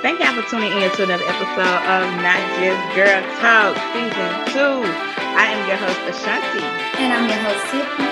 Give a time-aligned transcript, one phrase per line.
[0.00, 4.80] Thank y'all for tuning in to another episode of Not Just Girl Talk Season 2.
[5.36, 6.64] I am your host, Ashanti.
[6.96, 8.08] And I'm your host, Tiffany.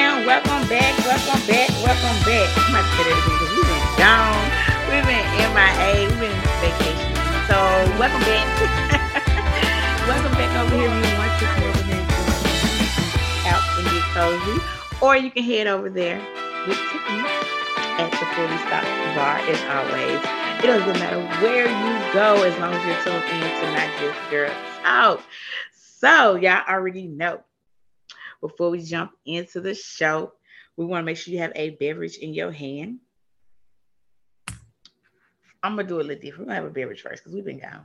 [0.00, 2.48] And welcome back, welcome back, welcome back.
[2.56, 4.48] I'm about to say that again because we've been gone.
[4.88, 7.12] We've been MIA, we've been on vacation.
[7.52, 7.56] So
[8.00, 8.48] welcome back.
[10.08, 10.88] welcome back over here.
[10.88, 14.56] We want to come over here and out and get cozy.
[15.04, 16.16] Or you can head over there
[16.64, 17.28] with Tiffany
[18.00, 20.43] at the Fully Stocked Bar as always.
[20.64, 24.30] It doesn't matter where you go as long as you're tuned in to Not Just
[24.30, 24.50] Girl
[24.82, 25.22] Talk.
[25.74, 27.42] So, y'all already know.
[28.40, 30.32] Before we jump into the show,
[30.78, 33.00] we want to make sure you have a beverage in your hand.
[35.62, 36.48] I'm gonna do a little different.
[36.48, 37.84] We're gonna have a beverage first because we've been gone.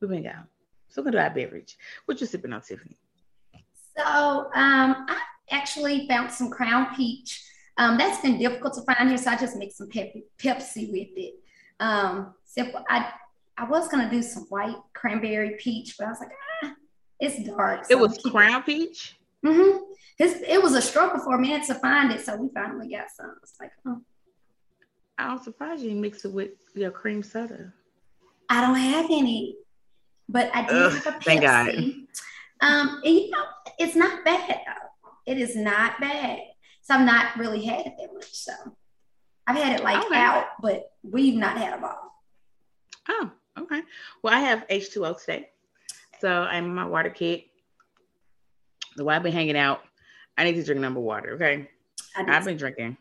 [0.00, 0.46] We've been gone.
[0.90, 1.76] So we're gonna do our beverage.
[2.04, 2.98] What you sipping on, Tiffany?
[3.98, 5.18] So um, I
[5.50, 7.42] actually found some Crown Peach.
[7.78, 11.08] Um, that's been difficult to find here, so I just mixed some pep- Pepsi with
[11.16, 11.41] it.
[11.82, 12.84] Um, simple.
[12.88, 13.12] I
[13.58, 16.30] I was gonna do some white cranberry peach, but I was like,
[16.62, 16.74] ah,
[17.18, 17.86] it's dark.
[17.86, 19.18] So it was crown peach.
[19.44, 19.78] Mm-hmm.
[20.20, 23.34] it was a struggle for a minute to find it, so we finally got some.
[23.42, 24.00] It's like, oh.
[25.18, 27.72] I'm surprised you mix it with your cream soda.
[28.48, 29.56] I don't have any,
[30.28, 31.24] but I do Ugh, have a Pepsi.
[31.24, 31.68] Thank God.
[32.60, 33.44] Um, and you know,
[33.80, 35.10] it's not bad though.
[35.26, 36.38] It is not bad.
[36.82, 38.32] So I've not really had it that much.
[38.32, 38.52] So
[39.46, 40.16] I've had it like okay.
[40.16, 42.12] out, but we've not had a bottle.
[43.08, 43.82] Oh, okay.
[44.22, 45.48] Well, I have H2O today.
[46.20, 47.46] So I'm in my water kit.
[48.96, 49.80] The way I've been hanging out,
[50.38, 51.34] I need to drink number water.
[51.34, 51.68] Okay.
[52.16, 52.96] I've been drinking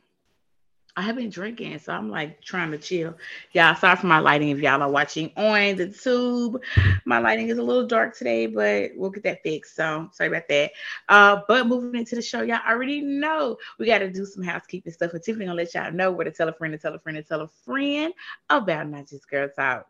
[0.97, 3.15] I have been drinking, so I'm like trying to chill.
[3.53, 6.61] Y'all, sorry for my lighting if y'all are watching on the tube.
[7.05, 9.75] My lighting is a little dark today, but we'll get that fixed.
[9.75, 10.71] So sorry about that.
[11.07, 14.91] Uh, but moving into the show, y'all already know we got to do some housekeeping
[14.91, 15.13] stuff.
[15.13, 17.15] And Tiffany gonna let y'all know where to tell a friend to tell a friend
[17.17, 18.13] to tell a friend
[18.49, 19.87] about Not Just Girl Talk.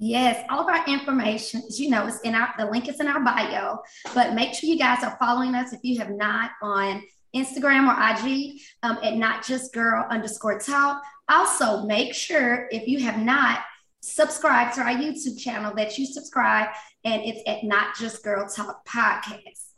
[0.00, 3.08] Yes, all of our information, as you know, is in our the link is in
[3.08, 3.80] our bio.
[4.14, 7.02] But make sure you guys are following us if you have not on
[7.34, 11.02] Instagram or IG um, at not just girl underscore talk.
[11.28, 13.60] Also, make sure if you have not
[14.00, 16.68] subscribed to our YouTube channel that you subscribe,
[17.04, 19.68] and it's at not just girl talk podcast.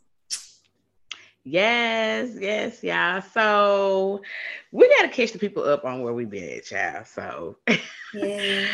[1.44, 3.20] Yes, yes, yeah.
[3.20, 4.20] So
[4.72, 7.06] we got to catch the people up on where we've been at, child.
[7.06, 7.56] So,
[8.14, 8.66] yeah.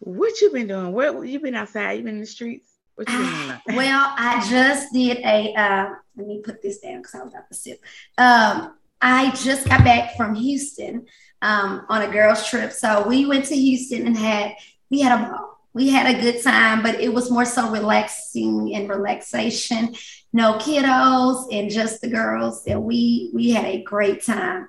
[0.00, 0.92] what you been doing?
[0.92, 1.92] What you been outside?
[1.92, 2.75] You been in the streets?
[2.96, 3.60] What you doing?
[3.76, 5.54] well, I just did a.
[5.54, 7.80] Uh, let me put this down because I was about to sip.
[8.18, 11.06] Um, I just got back from Houston
[11.42, 12.72] um, on a girls' trip.
[12.72, 14.56] So we went to Houston and had
[14.90, 15.52] we had a ball.
[15.74, 19.94] We had a good time, but it was more so relaxing and relaxation.
[20.32, 24.68] No kiddos and just the girls, and we we had a great time.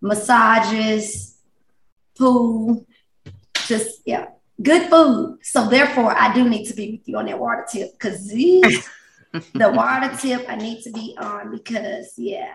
[0.00, 1.36] Massages,
[2.16, 2.86] pool,
[3.66, 4.26] just yeah,
[4.62, 5.38] good food.
[5.42, 8.88] So therefore, I do need to be with you on that water tip because these
[9.32, 12.52] the water tip I need to be on because yeah,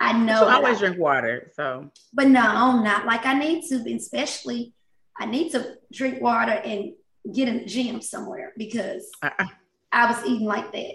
[0.00, 0.40] I know.
[0.40, 1.50] So I always I, drink water.
[1.54, 3.94] So, but no, not like I need to.
[3.94, 4.74] Especially,
[5.18, 6.92] I need to drink water and
[7.32, 9.46] get in the gym somewhere because uh-uh.
[9.92, 10.94] I was eating like that.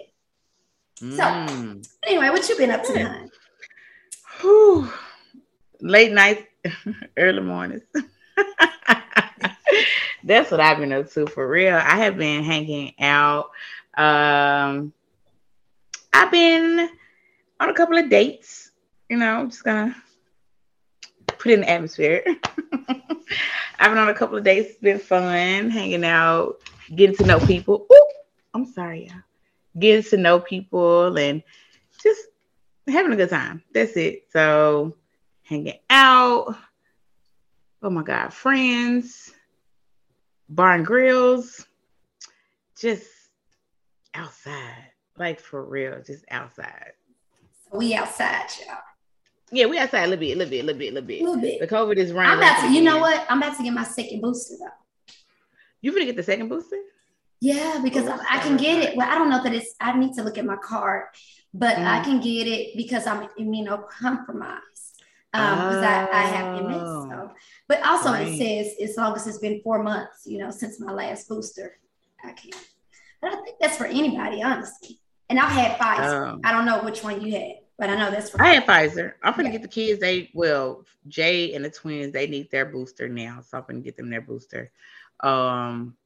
[1.00, 1.16] Mm.
[1.16, 2.98] So, anyway, what you been up to?
[2.98, 3.26] Yeah.
[4.40, 4.90] Whew.
[5.80, 6.46] Late night,
[7.16, 7.82] early mornings.
[10.24, 11.74] That's what I've been up to for real.
[11.74, 13.50] I have been hanging out.
[13.96, 14.92] Um,
[16.12, 16.88] I've been
[17.60, 18.70] on a couple of dates,
[19.08, 19.96] you know, I'm just gonna
[21.26, 22.24] put in the atmosphere.
[23.78, 26.60] I've been on a couple of dates, it's been fun, hanging out,
[26.94, 27.86] getting to know people.
[27.92, 28.08] Ooh,
[28.54, 29.22] I'm sorry, y'all.
[29.78, 31.42] Getting to know people and
[32.02, 32.20] just
[32.86, 33.62] having a good time.
[33.72, 34.26] That's it.
[34.30, 34.96] So
[35.42, 36.56] hanging out.
[37.82, 39.32] Oh my God, friends,
[40.54, 41.66] bar and grills,
[42.78, 43.06] just
[44.14, 44.92] outside.
[45.18, 46.92] Like for real, just outside.
[47.72, 48.78] We outside, y'all.
[49.50, 51.20] Yeah, we outside a little bit, a little bit, a little bit, a little bit.
[51.20, 51.60] A little bit.
[51.60, 52.32] The COVID is running.
[52.32, 53.26] I'm about to, you know what?
[53.28, 55.14] I'm about to get my second booster though.
[55.80, 56.80] You gonna get the second booster?
[57.40, 58.96] Yeah, because oh, I, I, can get it.
[58.96, 59.74] Well, I don't know that it's.
[59.80, 61.06] I need to look at my card,
[61.52, 61.84] but mm.
[61.84, 64.71] I can get it because I'm immunocompromised.
[65.34, 66.80] Um, because oh, I, I have MS.
[66.80, 67.30] So.
[67.68, 68.28] But also right.
[68.28, 71.78] it says as long as it's been four months, you know, since my last booster,
[72.22, 72.50] I can.
[73.20, 75.00] But I think that's for anybody, honestly.
[75.30, 76.32] And I've had Pfizer.
[76.32, 78.42] Um, I don't know which one you had, but I know that's for.
[78.42, 79.14] I had Pfizer.
[79.22, 79.52] I'm gonna yeah.
[79.52, 80.00] get the kids.
[80.00, 82.12] They well, Jay and the twins.
[82.12, 84.70] They need their booster now, so I'm gonna get them their booster.
[85.20, 85.96] Um,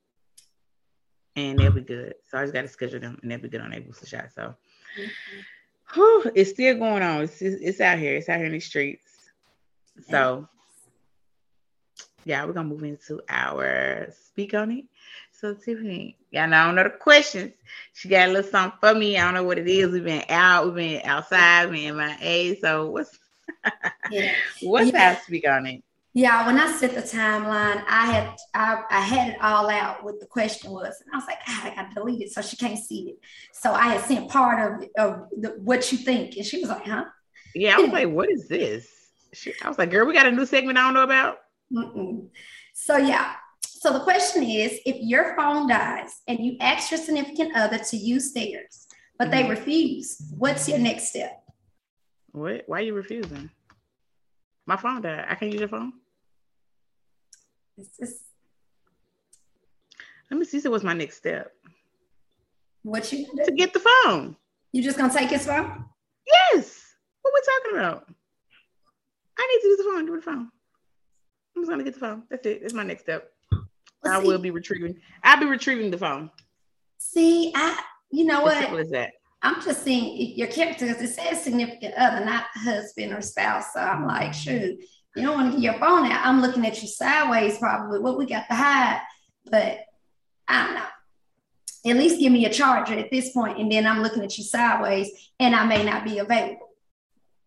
[1.34, 2.14] and they'll be good.
[2.30, 4.32] So I just got to schedule them, and they'll be good on their booster shot.
[4.34, 4.42] So.
[4.42, 5.40] Mm-hmm.
[5.94, 7.22] Whew, it's still going on.
[7.22, 8.16] It's, it's out here.
[8.16, 9.04] It's out here in the streets.
[10.08, 10.48] So
[12.24, 14.84] yeah, we're gonna move into our speak on it.
[15.32, 17.52] So Tiffany, y'all know I don't know the questions.
[17.92, 19.16] She got a little something for me.
[19.16, 19.90] I don't know what it is.
[19.90, 22.56] We've been out, we've been outside, we've been MIA.
[22.60, 23.18] So what's
[24.10, 24.32] yeah.
[24.62, 25.10] what's yeah.
[25.10, 25.82] our speak on it?
[26.14, 30.18] Yeah, when I set the timeline, I had I, I had it all out what
[30.18, 33.10] the question was, and I was like, ah, I got deleted, so she can't see
[33.10, 33.18] it.
[33.52, 36.86] So I had sent part of, of the, what you think, and she was like,
[36.86, 37.04] huh?
[37.54, 38.95] Yeah, I was like, what is this?
[39.62, 41.38] I was like, girl, we got a new segment I don't know about.
[41.72, 42.28] Mm-mm.
[42.74, 43.34] So yeah.
[43.64, 47.96] So the question is, if your phone dies and you ask your significant other to
[47.96, 48.86] use theirs,
[49.18, 49.48] but mm-hmm.
[49.48, 51.42] they refuse, what's your next step?
[52.32, 52.64] What?
[52.66, 53.50] Why are you refusing?
[54.66, 55.26] My phone died.
[55.28, 55.92] I can't use your phone.
[57.78, 58.22] It's just.
[60.30, 60.60] Let me see.
[60.60, 61.52] So, what's my next step?
[62.82, 64.36] What you to get the phone?
[64.72, 65.84] You just gonna take his phone?
[66.26, 66.82] Yes.
[67.22, 68.08] What we talking about?
[69.38, 70.06] I need to use the phone.
[70.06, 70.50] Do the phone.
[71.56, 72.22] I'm just gonna get the phone.
[72.30, 72.62] That's it.
[72.62, 73.30] That's my next step.
[74.02, 75.00] Well, I see, will be retrieving.
[75.22, 76.30] I'll be retrieving the phone.
[76.98, 77.80] See, I
[78.10, 78.70] you know what?
[78.70, 79.12] What is that?
[79.42, 83.72] I'm just seeing your character because it says significant other, not husband or spouse.
[83.74, 84.78] So I'm like, shoot,
[85.14, 86.26] you don't want to get your phone out.
[86.26, 89.00] I'm looking at you sideways, probably what we got to hide.
[89.44, 89.80] But
[90.48, 91.90] I don't know.
[91.90, 94.42] At least give me a charger at this point, and then I'm looking at you
[94.42, 96.65] sideways, and I may not be available.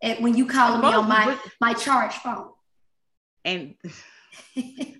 [0.01, 2.51] And when you call me on my my charge phone.
[3.43, 3.75] And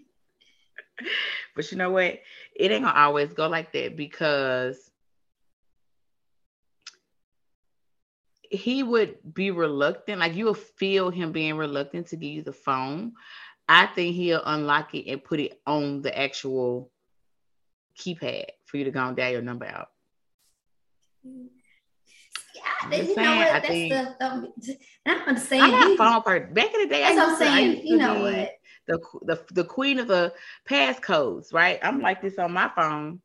[1.55, 2.19] but you know what?
[2.55, 4.89] It ain't gonna always go like that because
[8.49, 10.19] he would be reluctant.
[10.19, 13.13] Like you will feel him being reluctant to give you the phone.
[13.67, 16.91] I think he'll unlock it and put it on the actual
[17.97, 19.89] keypad for you to go and dial your number out.
[21.25, 21.49] Mm.
[22.91, 23.47] Yeah, you know what?
[23.51, 25.73] That's think, the, the, I'm understanding.
[25.73, 26.53] I'm not phone part.
[26.53, 27.87] Back in the day, that's I am saying.
[27.87, 28.51] You know what?
[28.87, 30.33] The, the the queen of the
[30.67, 31.79] passcodes, right?
[31.83, 33.21] I'm like this on my phone,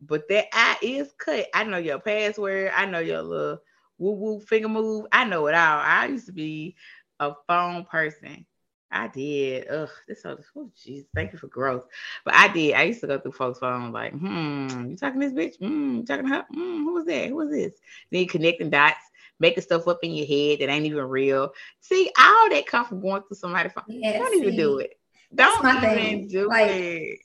[0.00, 1.46] but that eye is cut.
[1.54, 2.72] I know your password.
[2.74, 3.58] I know your little
[3.98, 5.06] woo woo finger move.
[5.12, 5.80] I know it all.
[5.80, 6.76] I used to be
[7.20, 8.46] a phone person.
[8.90, 9.68] I did.
[9.68, 11.84] Ugh, this so oh jeez, thank you for growth.
[12.24, 12.74] But I did.
[12.74, 15.58] I used to go through folks' phone like, hmm, you talking to this bitch?
[15.58, 16.46] Hmm, talking to her?
[16.50, 17.28] Hmm, who was that?
[17.28, 17.74] Who was this?
[18.10, 18.96] Then connecting dots,
[19.38, 21.52] making stuff up in your head that ain't even real.
[21.80, 23.84] See, all that come from going through somebody's phone.
[23.88, 24.98] Yeah, Don't see, even do it.
[25.34, 26.28] Don't even thing.
[26.28, 27.18] do like, it.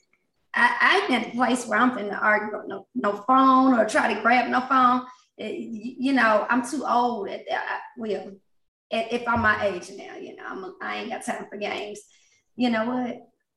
[0.52, 4.20] I, I'm at a place where I'm finna argue no, no phone or try to
[4.20, 5.06] grab no phone.
[5.36, 7.80] It, you know, I'm too old at that.
[7.96, 8.32] Well,
[8.90, 12.00] if I'm my age now, you know, I'm, I ain't got time for games.
[12.56, 13.16] You know what?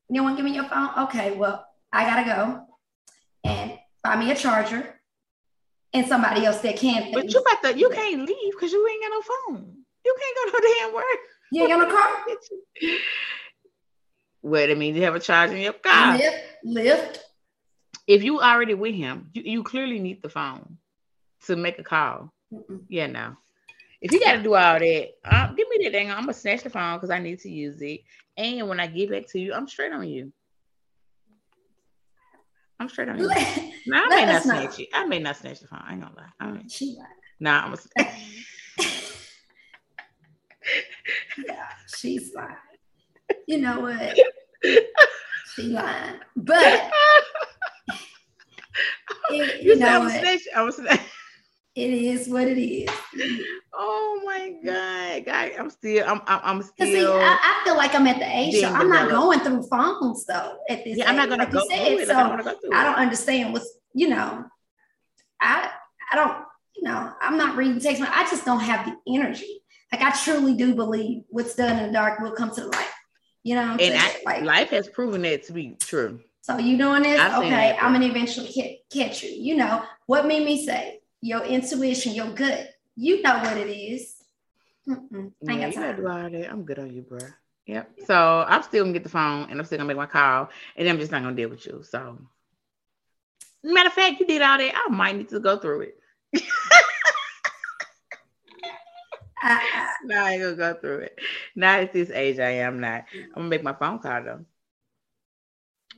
[0.10, 0.90] You want to give me your phone?
[1.06, 2.66] Okay, well, I gotta go
[3.44, 5.00] and buy me a charger
[5.94, 7.12] and somebody else that can.
[7.14, 9.78] But you got the you can't leave because you ain't got no phone.
[10.06, 11.06] You can't go no damn work.
[11.52, 12.26] You ain't got no car.
[14.44, 16.18] Wait a minute, you have a charger in your car.
[16.18, 17.20] Lift, lift.
[18.08, 20.78] If you already with him, you, you clearly need the phone
[21.48, 22.32] to make a call.
[22.54, 22.84] Mm-mm.
[22.88, 23.36] Yeah, no.
[24.02, 26.12] If you got to do all that, uh, give me that thing.
[26.12, 28.02] I'm gonna snatch the phone because I need to use it.
[28.38, 30.32] And when I give it to you, I'm straight on you.
[32.80, 33.28] I'm straight on you.
[33.88, 34.90] no, I may not snatch it.
[34.94, 35.82] I may not snatch the phone.
[35.84, 36.30] I ain't gonna lie.
[36.40, 37.08] I mean, she lied.
[37.40, 37.78] Nah, I'm a.
[41.46, 41.66] yeah,
[41.96, 42.56] she's lying.
[43.48, 44.16] You know what?
[45.56, 46.92] she lying, but
[49.31, 50.24] it, you, you know what?
[50.56, 50.80] I was.
[50.80, 52.90] It is what it is.
[53.80, 55.52] Oh my god, guy!
[55.57, 56.88] I'm still, I'm, I'm, still.
[56.88, 58.60] See, I, I, feel like I'm at the age.
[58.60, 60.57] So I'm not going through phones though.
[60.68, 61.92] At this, yeah, age, I'm not gonna like go said.
[61.92, 64.46] It, so I, go I don't understand what's, you know,
[65.40, 65.69] I,
[66.12, 66.44] I don't,
[66.76, 68.02] you know, I'm not reading text.
[68.02, 69.62] I just don't have the energy.
[69.92, 72.90] Like I truly do believe what's done in the dark will come to the light.
[73.44, 76.19] You know, and I, like life has proven that to be true.
[76.42, 77.19] So you doing this?
[77.19, 79.30] okay, I'm gonna eventually catch you.
[79.30, 82.69] You know what made me say your intuition, your gut.
[82.99, 84.16] You know what it is.
[84.89, 86.33] Mm-mm, I ain't yeah, got time.
[86.33, 87.19] You I'm good on you, bro.
[87.68, 87.92] Yep.
[88.07, 90.89] So I'm still gonna get the phone and I'm still gonna make my call and
[90.89, 91.83] I'm just not gonna deal with you.
[91.83, 92.18] So
[93.63, 94.73] matter of fact, you did all that.
[94.75, 95.99] I might need to go through it.
[99.44, 99.59] uh,
[100.06, 101.19] no, I ain't gonna go through it.
[101.56, 103.06] Not at this age I am not.
[103.13, 104.44] I'm gonna make my phone call though.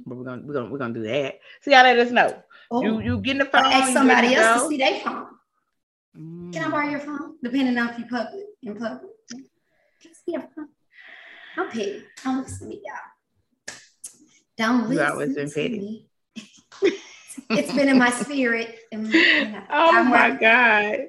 [0.05, 1.39] But we're gonna we're gonna we're gonna do that.
[1.61, 2.43] So y'all let us know.
[2.71, 2.83] Oh.
[2.83, 3.63] You you getting the phone?
[3.71, 5.27] Ask somebody else to see their phone.
[6.49, 6.53] Mm.
[6.53, 7.35] Can I borrow your phone?
[7.43, 9.11] Depending on if you public in public.
[9.31, 9.45] Can
[10.05, 10.69] I see your phone?
[11.57, 12.03] I'm petty.
[12.23, 13.75] Don't listen to me, y'all.
[14.57, 15.05] Don't listen.
[15.05, 15.79] You always been petty.
[15.79, 16.07] Me.
[17.51, 18.79] it's been in my spirit.
[18.91, 21.07] And, you know, oh I'm my god.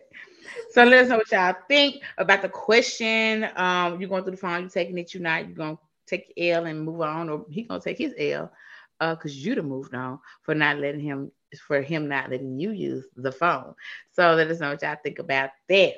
[0.73, 3.49] So let us know what y'all think about the question.
[3.57, 6.33] Um, you're going through the phone, you're taking it, you're not, you're going to take
[6.37, 8.53] your L and move on, or he gonna take his L,
[9.01, 12.71] uh, cause you'd have moved on for not letting him, for him not letting you
[12.71, 13.75] use the phone.
[14.13, 15.95] So let us know what y'all think about that.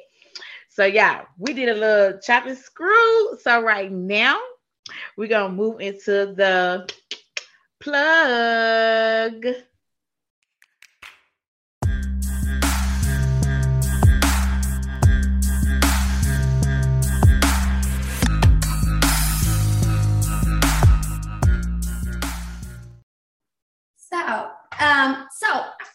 [0.68, 3.38] So yeah, we did a little chop and screw.
[3.40, 4.40] So right now
[5.16, 6.88] we're gonna move into the
[7.80, 9.46] plug.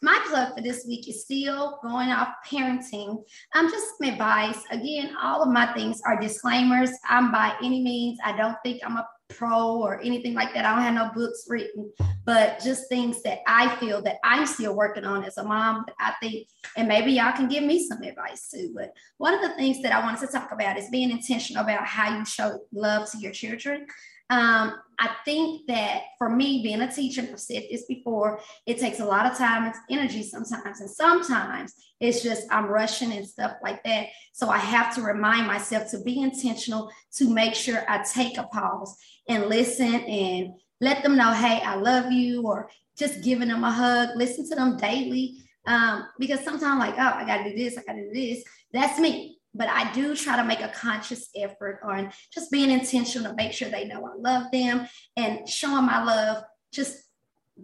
[0.01, 3.23] My plug for this week is still going off parenting.
[3.55, 4.63] Um, just some advice.
[4.71, 6.91] Again, all of my things are disclaimers.
[7.09, 10.65] I'm by any means, I don't think I'm a pro or anything like that.
[10.65, 11.91] I don't have no books written,
[12.25, 16.13] but just things that I feel that I'm still working on as a mom I
[16.21, 18.71] think, and maybe y'all can give me some advice too.
[18.75, 21.85] But one of the things that I wanted to talk about is being intentional about
[21.85, 23.87] how you show love to your children.
[24.29, 29.00] Um, I think that for me, being a teacher, I've said this before, it takes
[29.00, 30.81] a lot of time and energy sometimes.
[30.81, 34.07] And sometimes it's just I'm rushing and stuff like that.
[34.34, 38.43] So I have to remind myself to be intentional, to make sure I take a
[38.43, 38.98] pause
[39.29, 43.72] and listen and let them know, hey, I love you, or just giving them a
[43.72, 45.43] hug, listen to them daily.
[45.67, 48.43] Um, because sometimes, like, oh, I got to do this, I got to do this.
[48.74, 53.31] That's me but I do try to make a conscious effort on just being intentional
[53.31, 57.03] to make sure they know I love them and showing my love just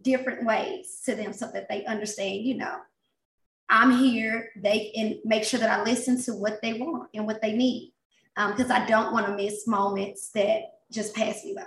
[0.02, 2.78] different ways to them so that they understand, you know,
[3.70, 4.50] I'm here.
[4.56, 7.94] They and make sure that I listen to what they want and what they need
[8.36, 11.64] because um, I don't want to miss moments that just pass me by.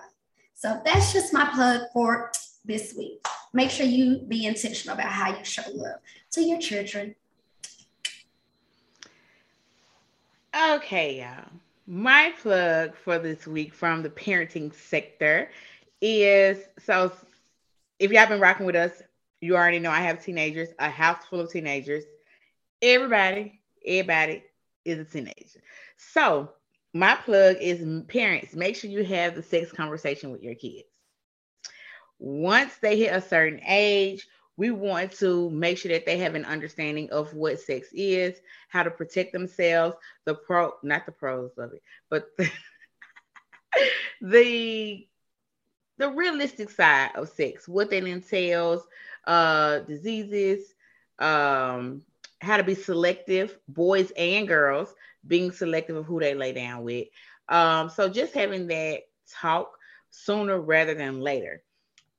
[0.54, 2.32] So that's just my plug for
[2.64, 3.24] this week.
[3.52, 6.00] Make sure you be intentional about how you show love
[6.32, 7.14] to your children
[10.56, 11.52] Okay, y'all.
[11.86, 15.50] My plug for this week from the parenting sector
[16.00, 17.12] is so
[17.98, 19.02] if y'all been rocking with us,
[19.42, 22.04] you already know I have teenagers, a house full of teenagers.
[22.80, 24.44] Everybody, everybody
[24.86, 25.60] is a teenager.
[25.98, 26.52] So
[26.94, 30.88] my plug is parents, make sure you have the sex conversation with your kids.
[32.18, 36.44] Once they hit a certain age, we want to make sure that they have an
[36.44, 41.72] understanding of what sex is, how to protect themselves, the pro, not the pros of
[41.72, 42.30] it, but
[44.20, 45.06] the
[45.98, 48.82] the, realistic side of sex, what that entails,
[49.26, 50.74] uh, diseases,
[51.18, 52.02] um,
[52.40, 54.94] how to be selective, boys and girls,
[55.26, 57.08] being selective of who they lay down with.
[57.48, 59.02] Um, so just having that
[59.40, 59.78] talk
[60.10, 61.62] sooner rather than later.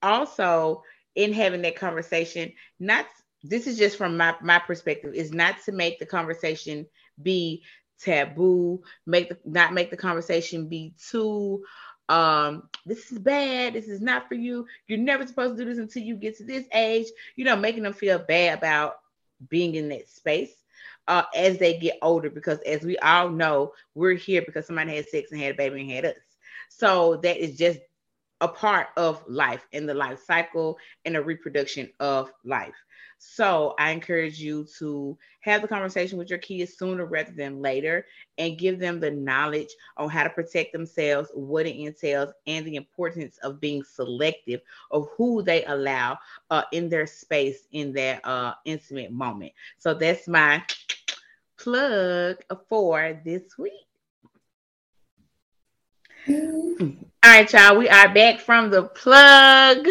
[0.01, 0.83] Also,
[1.17, 3.05] in having that conversation, not
[3.43, 6.87] this is just from my, my perspective, is not to make the conversation
[7.21, 7.63] be
[7.99, 11.63] taboo, make the not make the conversation be too
[12.09, 15.77] um this is bad this is not for you you're never supposed to do this
[15.77, 18.95] until you get to this age you know making them feel bad about
[19.49, 20.63] being in that space
[21.07, 25.07] uh, as they get older because as we all know we're here because somebody had
[25.07, 26.15] sex and had a baby and had us.
[26.69, 27.79] So that is just
[28.41, 32.75] a part of life and the life cycle and the reproduction of life.
[33.17, 38.05] So I encourage you to have the conversation with your kids sooner rather than later
[38.37, 42.75] and give them the knowledge on how to protect themselves, what it entails, and the
[42.75, 46.17] importance of being selective of who they allow
[46.51, 49.53] uh, in their space in that uh, intimate moment.
[49.79, 50.63] So that's my
[51.57, 52.37] plug
[52.69, 53.86] for this week.
[56.29, 57.77] All right, y'all.
[57.77, 59.87] We are back from the plug,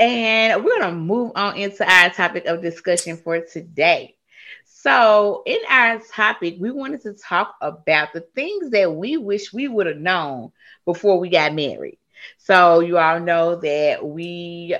[0.00, 4.16] and we're gonna move on into our topic of discussion for today.
[4.64, 9.68] So, in our topic, we wanted to talk about the things that we wish we
[9.68, 10.50] would have known
[10.86, 11.98] before we got married.
[12.38, 14.74] So, you all know that we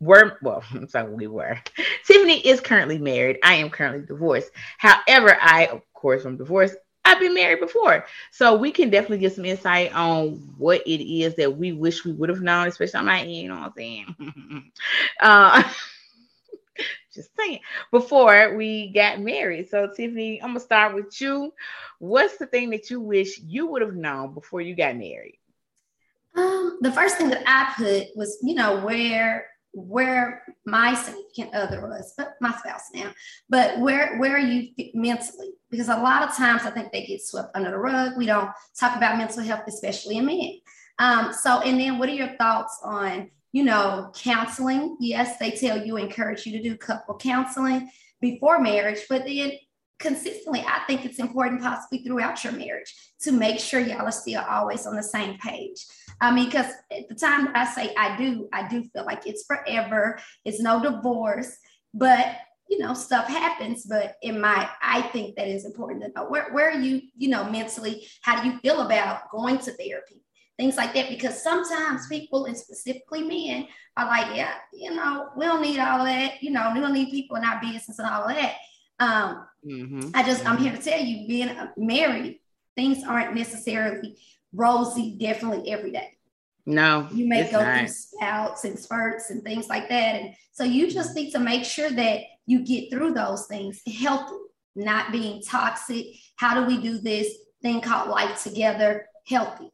[0.00, 1.58] were well, I'm sorry, we were.
[2.06, 3.38] Tiffany is currently married.
[3.42, 4.50] I am currently divorced.
[4.78, 6.76] However, I, of course, am divorced.
[7.08, 8.04] I've been married before.
[8.30, 12.12] So we can definitely get some insight on what it is that we wish we
[12.12, 14.72] would have known, especially on my end, you know what I'm saying?
[15.22, 15.62] uh,
[17.14, 17.60] just saying,
[17.90, 19.70] before we got married.
[19.70, 21.54] So, Tiffany, I'm to start with you.
[21.98, 25.38] What's the thing that you wish you would have known before you got married?
[26.36, 31.80] Um, the first thing that I put was, you know, where where my significant other
[31.82, 33.12] was, but my spouse now,
[33.48, 35.50] but where where are you mentally?
[35.70, 38.16] Because a lot of times I think they get swept under the rug.
[38.16, 40.60] We don't talk about mental health, especially in men.
[40.98, 44.96] Um, so, and then what are your thoughts on, you know, counseling?
[45.00, 49.52] Yes, they tell you, encourage you to do couple counseling before marriage, but then
[49.98, 54.42] consistently, I think it's important, possibly throughout your marriage, to make sure y'all are still
[54.48, 55.84] always on the same page.
[56.20, 59.44] I mean, because at the time I say I do, I do feel like it's
[59.44, 60.18] forever.
[60.44, 61.56] It's no divorce,
[61.94, 62.36] but
[62.68, 63.86] you know, stuff happens.
[63.86, 67.28] But in my, I think that is important to know where where are you, you
[67.28, 68.06] know, mentally.
[68.22, 70.22] How do you feel about going to therapy?
[70.58, 75.46] Things like that, because sometimes people, and specifically men, are like, yeah, you know, we
[75.46, 76.42] don't need all that.
[76.42, 78.56] You know, we don't need people in our business and all of that.
[79.00, 80.10] Um, mm-hmm.
[80.14, 82.40] I just, I'm here to tell you, being married,
[82.76, 84.16] things aren't necessarily
[84.52, 86.18] rosy, definitely every day.
[86.66, 87.78] No, you may go not.
[87.78, 90.16] through spouts and spurts and things like that.
[90.16, 94.36] And so you just need to make sure that you get through those things healthy,
[94.76, 96.06] not being toxic.
[96.36, 99.70] How do we do this thing called life together healthy?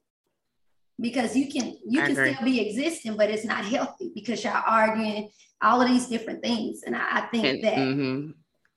[1.00, 2.34] Because you can you I can agree.
[2.34, 6.82] still be existing, but it's not healthy because y'all arguing all of these different things.
[6.86, 8.30] And I, I think and, that mm-hmm.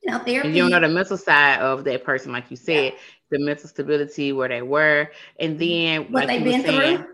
[0.07, 0.47] You know therapy.
[0.47, 2.99] And you don't know the mental side of that person, like you said, yeah.
[3.29, 7.07] the mental stability where they were, and then what like they've been saying, through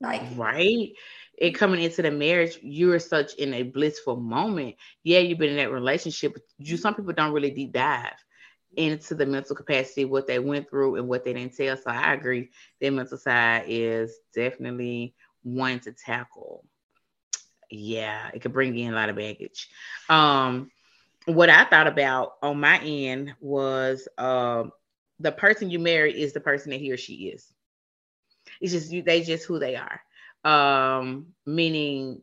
[0.00, 0.92] like right.
[1.38, 4.76] It coming into the marriage, you're such in a blissful moment.
[5.04, 8.12] Yeah, you've been in that relationship, but you some people don't really deep dive
[8.76, 11.76] into the mental capacity, what they went through and what they didn't tell.
[11.76, 16.64] So I agree, the mental side is definitely one to tackle.
[17.70, 19.68] Yeah, it could bring in a lot of baggage.
[20.08, 20.70] Um,
[21.34, 24.72] what I thought about on my end was um,
[25.18, 27.52] the person you marry is the person that he or she is.
[28.60, 30.00] It's just you, they just who they are.
[30.44, 32.22] Um, meaning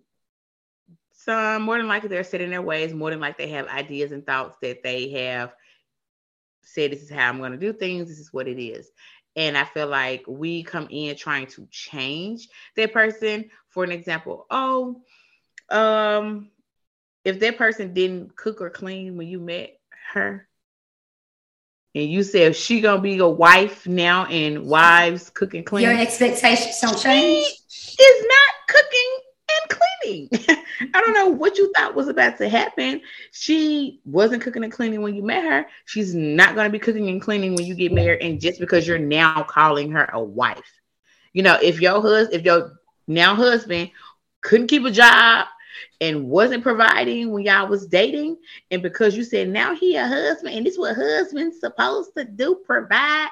[1.12, 4.12] some more than likely they're set in their ways, more than like they have ideas
[4.12, 5.54] and thoughts that they have
[6.64, 8.90] said this is how I'm gonna do things, this is what it is.
[9.36, 13.50] And I feel like we come in trying to change that person.
[13.70, 15.02] For an example, oh,
[15.70, 16.50] um,
[17.28, 19.78] if that person didn't cook or clean when you met
[20.14, 20.48] her,
[21.94, 25.84] and you said she gonna be your wife now and wives cooking clean.
[25.84, 27.46] Your expectations don't change.
[27.68, 29.18] She is not cooking
[29.50, 29.80] and
[30.40, 30.64] cleaning.
[30.94, 33.02] I don't know what you thought was about to happen.
[33.32, 35.66] She wasn't cooking and cleaning when you met her.
[35.84, 38.22] She's not gonna be cooking and cleaning when you get married.
[38.22, 40.80] And just because you're now calling her a wife,
[41.34, 43.92] you know, if your husband, if your now husband
[44.40, 45.48] couldn't keep a job,
[46.02, 48.38] and wasn't providing when y'all was dating,
[48.72, 52.26] and because you said now he a husband and this is what husband's supposed to
[52.26, 53.30] do, provide,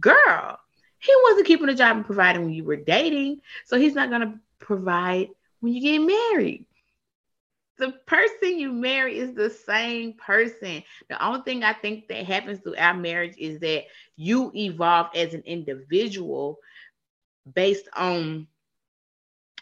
[0.00, 0.58] girl,
[0.98, 4.40] he wasn't keeping a job and providing when you were dating, so he's not gonna
[4.58, 5.28] provide
[5.60, 6.64] when you get married.
[7.76, 10.84] The person you marry is the same person.
[11.08, 13.84] The only thing I think that happens through our marriage is that
[14.16, 16.60] you evolve as an individual
[17.52, 18.46] based on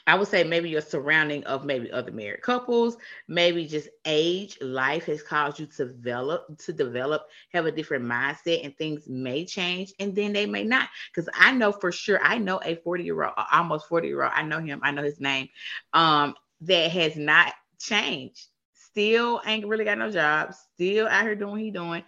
[0.07, 2.97] I would say maybe your surrounding of maybe other married couples,
[3.29, 8.65] maybe just age, life has caused you to develop, to develop, have a different mindset,
[8.65, 10.88] and things may change, and then they may not.
[11.12, 14.33] Because I know for sure, I know a 40 year old, almost 40 year old,
[14.35, 15.49] I know him, I know his name,
[15.93, 18.47] um, that has not changed.
[18.75, 22.05] Still ain't really got no job, still out here doing what he doing.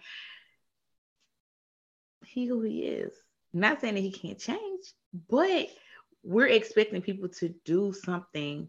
[2.25, 3.13] He who he is.
[3.53, 4.83] Not saying that he can't change,
[5.29, 5.69] but
[6.25, 8.67] we're expecting people to do something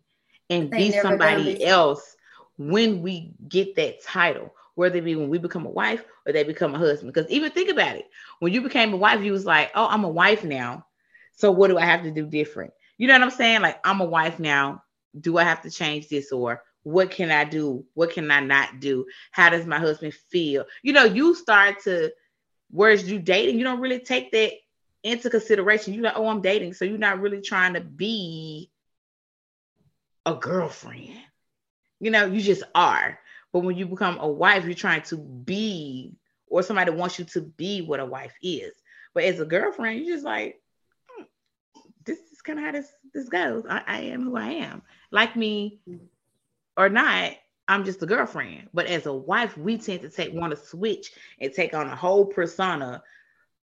[0.50, 2.16] and be somebody else
[2.58, 6.44] when we get that title, whether it be when we become a wife or they
[6.44, 7.12] become a husband.
[7.12, 8.06] Because even think about it,
[8.38, 10.86] when you became a wife, you was like, "Oh, I'm a wife now,
[11.32, 13.62] so what do I have to do different?" You know what I'm saying?
[13.62, 14.82] Like, I'm a wife now.
[15.18, 17.84] Do I have to change this or what can I do?
[17.94, 19.06] What can I not do?
[19.32, 20.66] How does my husband feel?
[20.82, 22.12] You know, you start to,
[22.70, 24.52] whereas you dating, you don't really take that
[25.06, 25.94] into consideration.
[25.94, 26.74] You're like, oh, I'm dating.
[26.74, 28.70] So you're not really trying to be
[30.26, 31.16] a girlfriend.
[32.00, 33.18] You know, you just are.
[33.52, 36.12] But when you become a wife, you're trying to be,
[36.48, 38.74] or somebody wants you to be what a wife is.
[39.14, 40.60] But as a girlfriend, you're just like,
[41.08, 41.22] hmm,
[42.04, 43.64] this is kind of how this, this goes.
[43.68, 44.82] I, I am who I am.
[45.12, 45.78] Like me
[46.76, 47.32] or not,
[47.68, 48.70] I'm just a girlfriend.
[48.74, 51.96] But as a wife, we tend to take want to switch and take on a
[51.96, 53.02] whole persona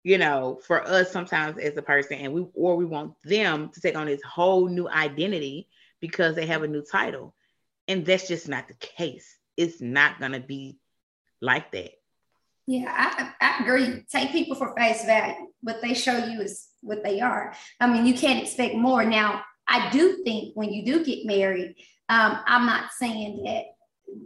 [0.03, 3.81] you know, for us sometimes as a person, and we or we want them to
[3.81, 5.67] take on this whole new identity
[5.99, 7.35] because they have a new title.
[7.87, 9.37] And that's just not the case.
[9.57, 10.77] It's not gonna be
[11.41, 11.91] like that.
[12.67, 14.03] Yeah, I, I agree.
[14.09, 15.47] Take people for face value.
[15.61, 17.53] What they show you is what they are.
[17.79, 19.03] I mean, you can't expect more.
[19.03, 21.75] Now, I do think when you do get married,
[22.09, 23.63] um, I'm not saying that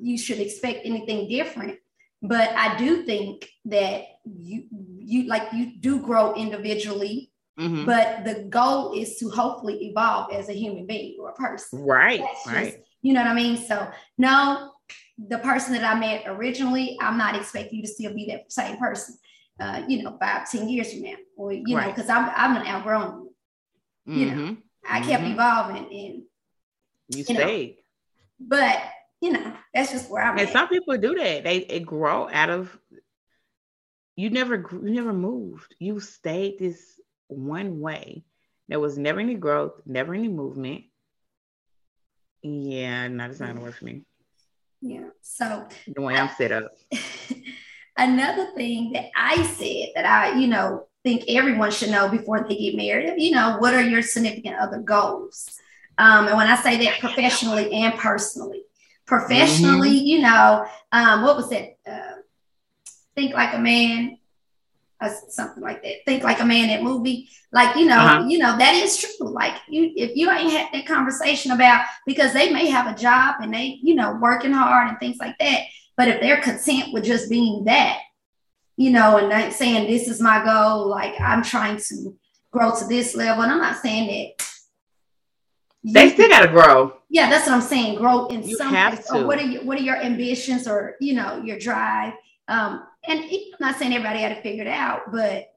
[0.02, 1.80] you should expect anything different,
[2.28, 4.64] but I do think that you
[4.98, 7.86] you like you do grow individually mm-hmm.
[7.86, 12.20] but the goal is to hopefully evolve as a human being or a person right
[12.20, 14.72] just, right you know what i mean so no
[15.18, 18.78] the person that I met originally, I'm not expecting you to still be that same
[18.78, 19.18] person.
[19.60, 21.88] Uh, you know, five, ten years from now, or you right.
[21.88, 23.30] know, because I'm I'm an outgrown.
[24.08, 24.20] Mm-hmm.
[24.20, 24.58] You know,
[24.88, 25.32] I kept mm-hmm.
[25.32, 26.24] evolving and you,
[27.08, 27.70] you stayed.
[27.70, 27.76] Know,
[28.50, 28.82] but
[29.22, 30.38] you know, that's just where I'm.
[30.38, 30.54] And at.
[30.54, 31.44] some people do that.
[31.44, 32.78] They it grow out of.
[34.16, 35.76] You never you never moved.
[35.80, 38.24] You stayed this one way.
[38.68, 40.86] There was never any growth, never any movement.
[42.42, 44.04] Yeah, no, it's not gonna work for me.
[44.82, 45.10] Yeah.
[45.22, 46.72] So the way I'm set up.
[47.98, 52.56] another thing that I said that I, you know, think everyone should know before they
[52.56, 55.50] get married, you know, what are your significant other goals?
[55.98, 58.65] Um, and when I say that professionally and personally,
[59.06, 60.06] professionally, mm-hmm.
[60.06, 61.78] you know, um, what was it?
[61.88, 62.22] Uh,
[63.16, 64.18] think like a man,
[65.02, 66.06] uh, something like that.
[66.06, 66.68] Think like a man.
[66.68, 68.26] That movie, like you know, uh-huh.
[68.28, 69.30] you know that is true.
[69.30, 73.36] Like you, if you ain't had that conversation about because they may have a job
[73.42, 75.62] and they, you know, working hard and things like that.
[75.98, 78.00] But if they're content with just being that,
[78.76, 82.18] you know, and not saying this is my goal, like I'm trying to
[82.52, 84.46] grow to this level, and I'm not saying that
[85.94, 86.98] they still got to grow.
[87.10, 87.98] Yeah, that's what I'm saying.
[87.98, 89.20] Grow in you some have to.
[89.20, 92.14] Or what are your, what are your ambitions or you know your drive?
[92.48, 95.54] Um, and I'm not saying everybody had to figure it out, but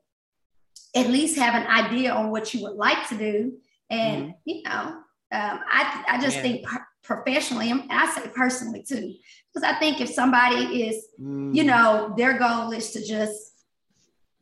[0.95, 3.55] at least have an idea on what you would like to do.
[3.91, 4.33] And mm-hmm.
[4.45, 6.43] you know, um, I I just yeah.
[6.43, 6.67] think
[7.03, 9.15] professionally, and I say personally too,
[9.53, 11.55] because I think if somebody is, mm.
[11.55, 13.65] you know, their goal is to just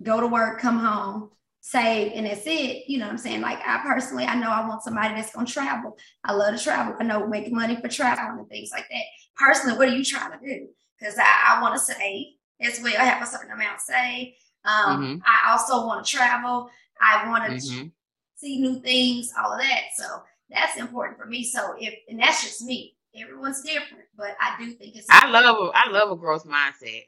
[0.03, 1.31] go to work, come home,
[1.67, 2.85] save and that's it.
[2.87, 3.41] You know what I'm saying?
[3.41, 5.99] Like I personally, I know I want somebody that's gonna travel.
[6.23, 6.95] I love to travel.
[7.01, 9.03] I know making money for travel and things like that.
[9.37, 10.69] Personally, what are you trying to do?
[10.97, 12.27] Because I, I want to save
[12.61, 12.95] as well.
[12.97, 14.37] I have a certain amount saved.
[14.65, 15.19] Um, mm-hmm.
[15.27, 16.71] I also want to travel.
[17.01, 17.89] I want to mm-hmm.
[18.37, 19.87] see new things, all of that.
[19.97, 20.05] So
[20.49, 21.43] that's important for me.
[21.43, 22.93] So if and that's just me.
[23.19, 25.07] Everyone's different, but I do think it's.
[25.09, 27.07] I love I love a growth mindset.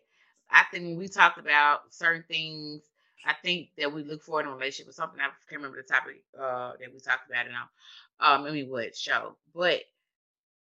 [0.51, 2.81] I think when we talked about certain things
[3.29, 5.21] I think that we look for in a relationship or something.
[5.21, 8.41] I can't remember the topic uh, that we talked about it on.
[8.41, 9.37] Um, I mean, what show?
[9.55, 9.83] But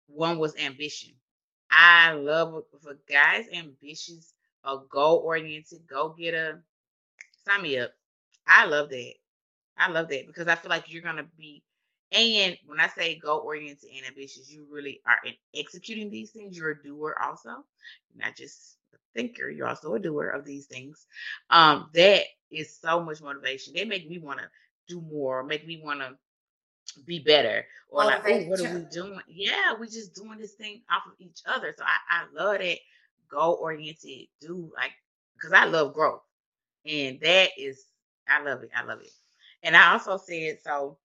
[0.08, 1.14] one was ambition.
[1.70, 4.34] I love if a guy's ambitious,
[4.64, 6.60] a goal oriented, go get a
[7.48, 7.92] sign me up.
[8.46, 9.14] I love that.
[9.78, 11.62] I love that because I feel like you're gonna be.
[12.12, 16.56] And when I say goal oriented and ambitious, you really are in executing these things.
[16.58, 17.64] You're a doer also,
[18.14, 18.76] not just
[19.14, 21.06] thinker, you're also a doer of these things.
[21.50, 23.74] Um, that is so much motivation.
[23.74, 24.48] They make me want to
[24.88, 26.16] do more, make me want to
[27.06, 27.64] be better.
[27.90, 29.20] Or like, oh, what are we doing?
[29.28, 31.74] Yeah, we just doing this thing off of each other.
[31.76, 32.78] So I, I love that
[33.30, 34.92] goal oriented, do like
[35.34, 36.22] because I love growth.
[36.86, 37.84] And that is
[38.28, 38.70] I love it.
[38.76, 39.10] I love it.
[39.62, 40.98] And I also said, so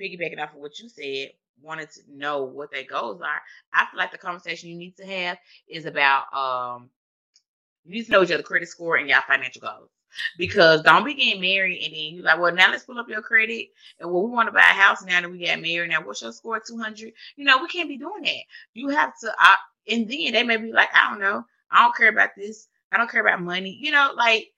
[0.00, 1.30] piggybacking off of what you said,
[1.62, 3.40] wanted to know what their goals are.
[3.72, 5.38] I feel like the conversation you need to have
[5.68, 6.90] is about um
[7.84, 9.90] you need to know each other credit score and your financial goals.
[10.36, 13.22] Because don't be getting married and then you like, well, now let's pull up your
[13.22, 13.68] credit.
[13.98, 15.88] And well, we want to buy a house now that we got married.
[15.88, 16.60] Now, what's your score?
[16.60, 17.12] 200.
[17.36, 18.42] You know, we can't be doing that.
[18.74, 19.56] You have to, uh,
[19.88, 21.44] and then they may be like, I don't know.
[21.70, 22.68] I don't care about this.
[22.92, 23.78] I don't care about money.
[23.80, 24.48] You know, like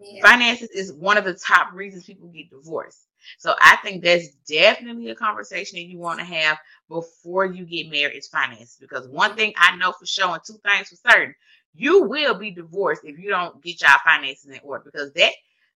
[0.00, 0.22] yeah.
[0.22, 3.08] finances is one of the top reasons people get divorced.
[3.38, 7.90] So I think that's definitely a conversation that you want to have before you get
[7.90, 8.78] married is finances.
[8.80, 11.34] Because one thing I know for sure and two things for certain,
[11.78, 15.32] you will be divorced if you don't get your finances in order because that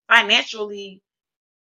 [0.07, 1.01] financially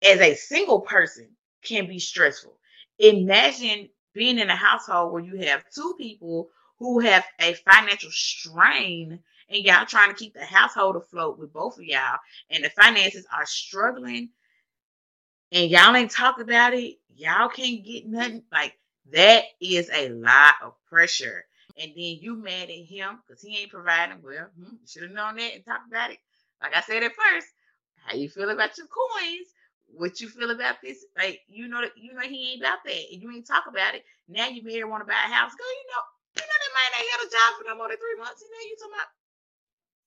[0.05, 1.29] as a single person
[1.62, 2.59] can be stressful.
[2.99, 9.18] Imagine being in a household where you have two people who have a financial strain
[9.49, 12.18] and y'all trying to keep the household afloat with both of y'all
[12.51, 14.31] and the finances are struggling
[15.53, 18.42] and y'all ain't talk about it y'all can't get nothing.
[18.53, 18.79] Like
[19.12, 21.44] that is a lot of pressure
[21.79, 24.19] and then you mad at him because he ain't providing.
[24.23, 26.19] Well, hmm, should have known that and talked about it.
[26.62, 27.49] Like I said at first,
[28.05, 29.49] how you feel about your coins?
[29.87, 31.05] What you feel about this?
[31.17, 33.95] Like you know that you know he ain't about that, and you ain't talk about
[33.95, 34.05] it.
[34.29, 35.53] Now you may want to buy a house.
[35.55, 36.03] Go, you know,
[36.37, 38.43] you know that man not have a job for no more than three months.
[38.43, 39.12] You know, you talking about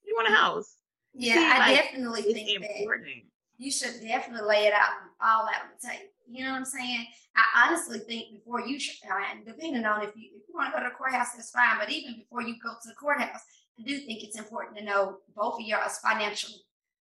[0.03, 0.75] you want a house.
[1.13, 3.05] Yeah, See, I like, definitely think important.
[3.08, 4.89] that you should definitely lay it out
[5.22, 6.10] all out on the table.
[6.32, 7.06] You know what I'm saying?
[7.36, 8.80] I honestly think before you,
[9.45, 11.78] depending on if you if you want to go to the courthouse, that's fine.
[11.78, 13.41] But even before you go to the courthouse,
[13.80, 16.52] I do think it's important to know both of y'all's financial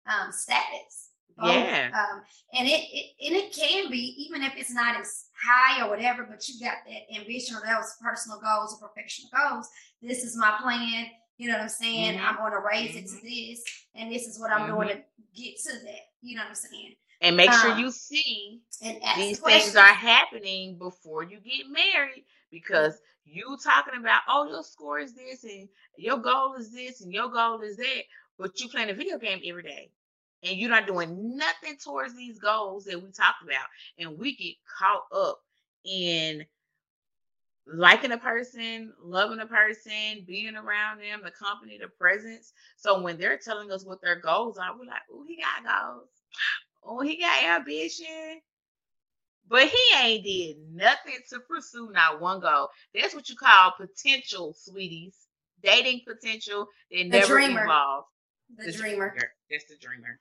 [0.07, 1.09] um, status.
[1.37, 1.91] Both, yeah.
[1.93, 2.21] Um,
[2.53, 6.23] and it, it and it can be even if it's not as high or whatever,
[6.23, 9.67] but you got that ambition or those personal goals or professional goals.
[10.01, 11.07] This is my plan.
[11.37, 12.17] You know what I'm saying?
[12.17, 12.25] Mm-hmm.
[12.25, 12.99] I'm going to raise mm-hmm.
[12.99, 13.25] it to mm-hmm.
[13.27, 13.63] this,
[13.95, 14.75] and this is what I'm mm-hmm.
[14.75, 15.03] doing to
[15.35, 15.99] get to that.
[16.25, 16.95] You know what I'm saying?
[17.21, 18.61] And make um, sure you see
[19.15, 24.99] these things are happening before you get married because you talking about, oh, your score
[24.99, 28.03] is this and your goal is this and your goal is that,
[28.39, 29.91] but you playing a video game every day
[30.43, 33.67] and you're not doing nothing towards these goals that we talked about.
[33.99, 35.39] And we get caught up
[35.85, 36.43] in
[37.67, 42.53] liking a person, loving a person, being around them, the company, the presence.
[42.77, 46.09] So when they're telling us what their goals are, we're like, oh, he got goals.
[46.83, 48.41] Oh, he got ambition.
[49.47, 52.69] But he ain't did nothing to pursue not one goal.
[52.93, 55.15] That's what you call potential, sweeties.
[55.63, 57.63] Dating potential that the never dreamer.
[57.63, 58.07] evolved.
[58.57, 59.09] The, the dreamer.
[59.09, 59.31] dreamer.
[59.49, 60.19] That's the dreamer.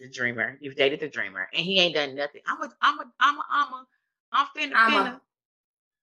[0.00, 0.58] The dreamer.
[0.60, 2.40] You've dated the dreamer, and he ain't done nothing.
[2.46, 3.86] I'm a, I'm a, I'm a, I'm a,
[4.32, 5.20] I'm finna, I'm finna, a,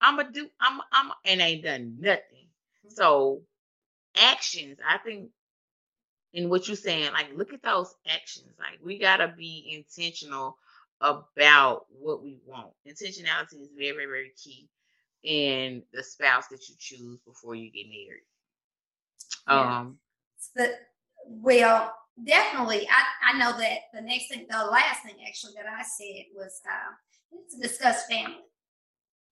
[0.01, 2.21] I'm a do, I'm, a, I'm, a, and ain't done nothing.
[2.85, 2.89] Mm-hmm.
[2.89, 3.41] So
[4.15, 5.29] actions, I think,
[6.33, 8.53] in what you're saying, like look at those actions.
[8.59, 10.57] Like we gotta be intentional
[11.01, 12.71] about what we want.
[12.87, 14.69] Intentionality is very, very very key
[15.23, 18.23] in the spouse that you choose before you get married.
[19.47, 19.79] Yeah.
[19.79, 19.97] Um,
[20.55, 20.71] but
[21.25, 22.87] well, definitely.
[22.89, 26.61] I, I know that the next thing, the last thing actually that I said was
[26.69, 26.93] uh,
[27.51, 28.43] to discuss family.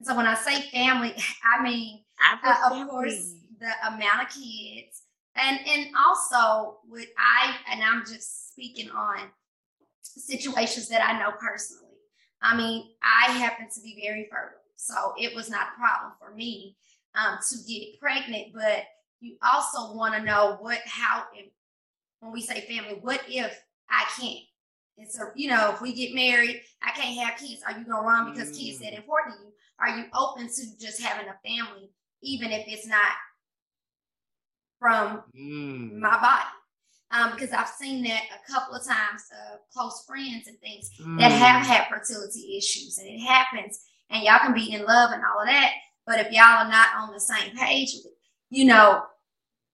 [0.04, 1.14] So when I say family,
[1.58, 2.04] I mean,
[2.44, 2.90] uh, of family.
[2.90, 5.04] course, the amount of kids,
[5.36, 9.17] and and also with I, and I'm just speaking on
[10.02, 11.84] situations that I know personally.
[12.41, 16.36] I mean, I happen to be very fertile, so it was not a problem for
[16.36, 16.78] me
[17.15, 18.54] um, to get pregnant.
[18.54, 18.84] But
[19.19, 21.48] you also want to know what, how, if,
[22.19, 24.45] when we say family, what if I can't?
[24.98, 27.62] And so, you know, if we get married, I can't have kids.
[27.67, 28.60] Are you gonna run because mm.
[28.60, 29.52] kids that important to you?
[29.80, 31.89] Are you open to just having a family,
[32.21, 33.12] even if it's not
[34.80, 35.94] from mm.
[35.94, 36.50] my body?
[37.12, 41.20] um, because I've seen that a couple of times, uh, close friends and things mm.
[41.20, 45.24] that have had fertility issues, and it happens, and y'all can be in love and
[45.24, 45.72] all of that.
[46.06, 47.96] But if y'all are not on the same page,
[48.50, 49.04] you know,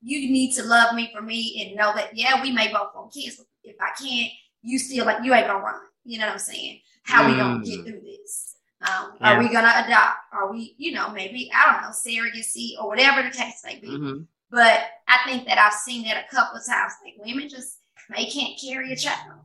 [0.02, 3.14] you need to love me for me and know that yeah, we may both want
[3.14, 5.82] kids, if I can't, you still like you ain't gonna run.
[6.04, 6.80] You know what I'm saying?
[7.04, 7.32] How mm.
[7.32, 7.84] we gonna get mm.
[7.86, 8.56] through this?
[8.82, 9.36] Um, yeah.
[9.36, 10.18] Are we gonna adopt?
[10.34, 13.90] Are we, you know, maybe I don't know, surrogacy or whatever the case may be.
[13.90, 14.22] Mm-hmm.
[14.52, 16.94] But I think that I've seen that a couple of times.
[17.04, 17.80] Like women just
[18.16, 19.40] they can't carry a child.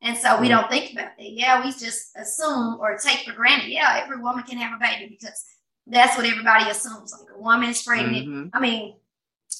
[0.00, 1.30] And so we don't think about that.
[1.30, 3.70] Yeah, we just assume or take for granted.
[3.70, 5.44] Yeah, every woman can have a baby because
[5.86, 7.12] that's what everybody assumes.
[7.12, 8.28] Like a woman is pregnant.
[8.28, 8.48] Mm-hmm.
[8.52, 8.96] I mean,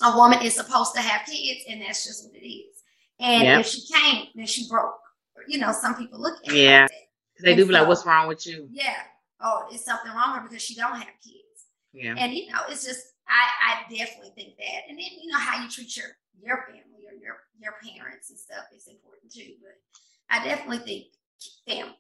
[0.03, 2.83] a woman is supposed to have kids, and that's just what it is.
[3.21, 3.61] And yep.
[3.61, 4.99] if she can't, then she broke.
[5.47, 6.83] You know, some people look at yeah.
[6.83, 6.91] Like
[7.41, 8.97] they and do be so, like, "What's wrong with you?" Yeah.
[9.41, 11.67] Oh, it's something wrong with her because she don't have kids.
[11.93, 12.15] Yeah.
[12.17, 14.89] And you know, it's just I, I definitely think that.
[14.89, 16.09] And then you know how you treat your
[16.43, 19.55] your family or your your parents and stuff is important too.
[19.63, 19.79] But
[20.31, 21.07] I definitely think
[21.67, 21.97] family.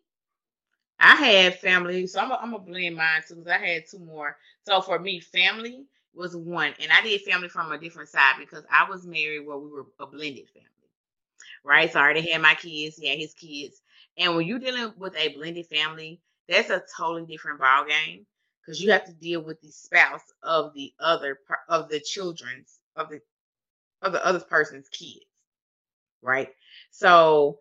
[1.00, 3.98] I had family, so I'm a, I'm gonna blend mine too because I had two
[3.98, 4.36] more.
[4.66, 8.64] So for me, family was one, and I did family from a different side because
[8.70, 10.68] I was married where we were a blended family,
[11.64, 11.92] right?
[11.92, 13.80] So I already had my kids, he had his kids,
[14.18, 18.26] and when you're dealing with a blended family, that's a totally different ball game
[18.64, 23.10] because you have to deal with the spouse of the other of the children's of
[23.10, 23.20] the
[24.02, 25.26] of the other person's kids
[26.22, 26.50] right?
[26.90, 27.60] So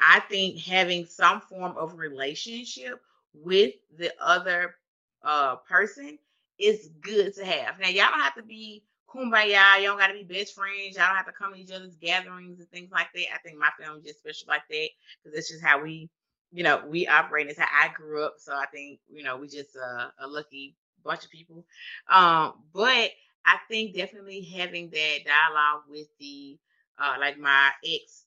[0.00, 3.00] i think having some form of relationship
[3.34, 4.76] with the other
[5.24, 6.18] uh person
[6.58, 7.78] is good to have.
[7.80, 11.08] Now y'all don't have to be kumbaya y'all don't got to be best friends y'all
[11.08, 13.34] don't have to come to each other's gatherings and things like that.
[13.34, 14.88] I think my family just special like that
[15.22, 16.10] because it's just how we
[16.54, 18.36] you know, we operate as how I grew up.
[18.38, 21.66] So I think, you know, we just uh, a lucky bunch of people.
[22.08, 23.10] Um, but
[23.44, 26.56] I think definitely having that dialogue with the
[26.96, 28.26] uh, like my ex,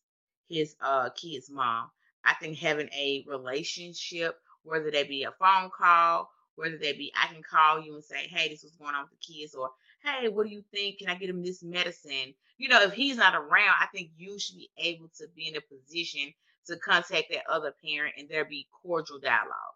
[0.50, 1.90] his uh kid's mom.
[2.26, 7.34] I think having a relationship, whether that be a phone call, whether that be I
[7.34, 9.70] can call you and say, Hey, this was going on with the kids, or
[10.04, 11.00] hey, what do you think?
[11.00, 12.34] Can I get him this medicine?
[12.58, 15.56] You know, if he's not around, I think you should be able to be in
[15.56, 16.34] a position
[16.68, 19.76] to contact that other parent and there be cordial dialogue.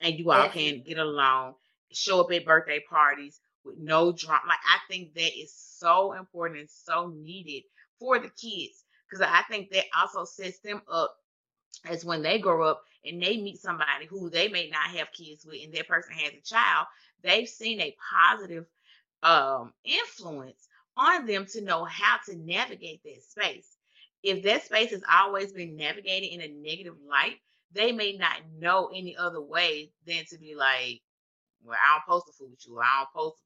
[0.00, 1.54] And you all can get along,
[1.92, 4.42] show up at birthday parties with no drama.
[4.46, 7.64] Like I think that is so important and so needed
[7.98, 8.84] for the kids.
[9.10, 11.16] Because I think that also sets them up
[11.84, 15.44] as when they grow up and they meet somebody who they may not have kids
[15.46, 16.86] with and that person has a child,
[17.22, 18.66] they've seen a positive
[19.22, 23.77] um, influence on them to know how to navigate that space
[24.22, 27.36] if that space has always been navigated in a negative light,
[27.72, 31.00] they may not know any other way than to be like,
[31.64, 32.78] well, I don't post to fool with you.
[32.78, 33.42] I don't post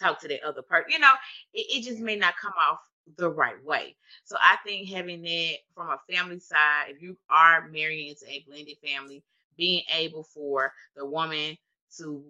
[0.00, 0.90] talk to that other person.
[0.90, 1.12] You know,
[1.52, 2.78] it, it just may not come off
[3.16, 3.96] the right way.
[4.24, 8.44] So I think having that from a family side, if you are marrying into a
[8.48, 9.22] blended family,
[9.56, 11.56] being able for the woman
[11.98, 12.24] to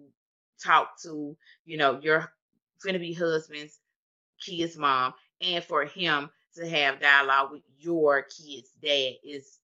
[0.63, 2.31] talk to, you know, your
[2.83, 3.79] gonna be husband's
[4.43, 9.59] kid's mom, and for him to have dialogue with your kid's dad is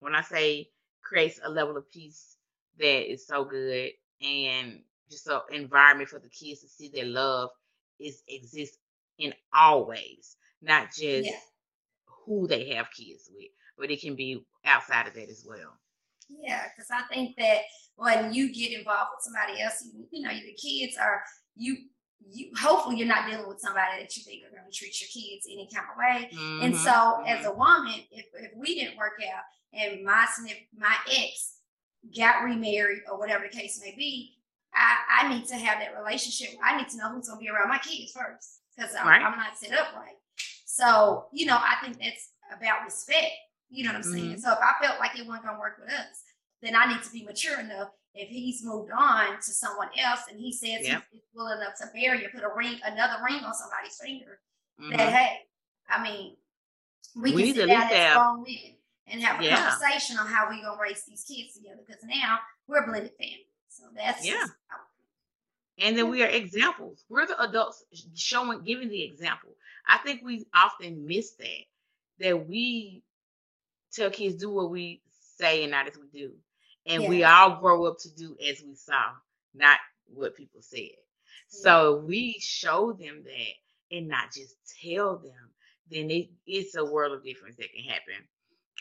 [0.00, 0.68] when I say
[1.02, 2.36] creates a level of peace
[2.78, 3.90] that is so good
[4.22, 4.80] and
[5.10, 7.50] just an environment for the kids to see their love
[7.98, 8.78] is exists
[9.18, 11.36] in all ways, not just yeah.
[12.06, 15.78] who they have kids with, but it can be outside of that as well.
[16.28, 17.60] Yeah, because I think that
[17.96, 21.22] when you get involved with somebody else, you, you know, the kids are
[21.56, 21.76] you.
[22.28, 25.08] You hopefully you're not dealing with somebody that you think are going to treat your
[25.08, 26.30] kids any kind of way.
[26.32, 26.64] Mm-hmm.
[26.64, 27.26] And so, mm-hmm.
[27.26, 31.58] as a woman, if, if we didn't work out, and my snip my ex
[32.16, 34.34] got remarried or whatever the case may be,
[34.74, 36.56] I, I need to have that relationship.
[36.62, 39.22] I need to know who's going to be around my kids first because I'm, right.
[39.22, 40.16] I'm, not set up right.
[40.64, 43.32] So, you know, I think that's about respect.
[43.68, 44.24] You know what I'm saying?
[44.24, 44.40] Mm-hmm.
[44.40, 46.22] So if I felt like it wasn't going to work with us,
[46.62, 47.90] then I need to be mature enough.
[48.14, 51.04] If he's moved on to someone else and he says yep.
[51.12, 54.40] he's willing enough to marry you, put a ring, another ring on somebody's finger,
[54.80, 54.96] mm-hmm.
[54.96, 55.36] that hey,
[55.88, 56.36] I mean,
[57.14, 58.74] we, we can sit down as grown men
[59.06, 59.70] and have a yeah.
[59.70, 61.82] conversation on how we're gonna raise these kids together.
[61.86, 63.46] Because now we're a blended family.
[63.68, 64.46] So that's yeah.
[65.78, 67.04] And then we are examples.
[67.08, 69.50] We're the adults showing, giving the example.
[69.88, 71.64] I think we often miss that.
[72.18, 73.02] That we
[73.92, 75.00] tell kids do what we
[75.38, 76.32] say and not as we do,
[76.86, 77.08] and yeah.
[77.08, 79.02] we all grow up to do as we saw,
[79.54, 80.80] not what people said.
[80.80, 80.90] Yeah.
[81.48, 85.50] So we show them that and not just tell them.
[85.90, 88.24] Then it, it's a world of difference that can happen.